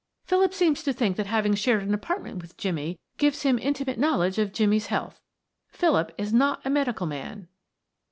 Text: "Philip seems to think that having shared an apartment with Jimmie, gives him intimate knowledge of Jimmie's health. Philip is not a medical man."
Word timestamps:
"Philip 0.23 0.51
seems 0.51 0.81
to 0.81 0.93
think 0.93 1.15
that 1.17 1.27
having 1.27 1.53
shared 1.53 1.83
an 1.83 1.93
apartment 1.93 2.41
with 2.41 2.57
Jimmie, 2.57 2.99
gives 3.19 3.43
him 3.43 3.59
intimate 3.59 3.99
knowledge 3.99 4.39
of 4.39 4.51
Jimmie's 4.51 4.87
health. 4.87 5.21
Philip 5.69 6.11
is 6.17 6.33
not 6.33 6.59
a 6.65 6.71
medical 6.71 7.05
man." 7.05 7.47